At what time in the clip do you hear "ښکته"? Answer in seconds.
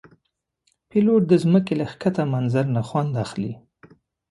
1.91-2.23